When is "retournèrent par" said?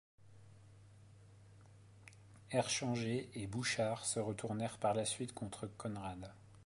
4.19-4.95